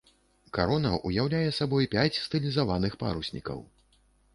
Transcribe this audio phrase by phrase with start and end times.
[0.57, 3.59] Карона ўяўляе сабой пяць стылізаваных паруснікаў.